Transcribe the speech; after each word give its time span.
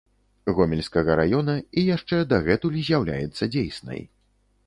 Гомельскага 0.59 1.17
раёна 1.19 1.55
і 1.59 1.83
яшчэ 1.95 2.21
дагэтуль 2.31 2.79
з'яўляецца 2.87 3.49
дзейснай. 3.57 4.01